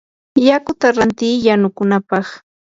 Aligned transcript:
yukata 0.47 0.87
ranti 0.97 1.27
yanukunapaq. 1.45 2.25